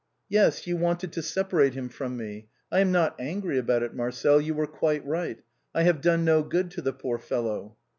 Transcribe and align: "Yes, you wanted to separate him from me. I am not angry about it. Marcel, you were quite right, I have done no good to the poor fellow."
"Yes, 0.29 0.65
you 0.65 0.77
wanted 0.77 1.11
to 1.13 1.21
separate 1.21 1.75
him 1.75 1.87
from 1.87 2.17
me. 2.17 2.47
I 2.71 2.79
am 2.79 2.91
not 2.91 3.15
angry 3.19 3.59
about 3.59 3.83
it. 3.83 3.93
Marcel, 3.93 4.41
you 4.41 4.55
were 4.55 4.65
quite 4.65 5.05
right, 5.05 5.43
I 5.75 5.83
have 5.83 6.01
done 6.01 6.25
no 6.25 6.41
good 6.41 6.71
to 6.71 6.81
the 6.81 6.91
poor 6.91 7.19
fellow." 7.19 7.77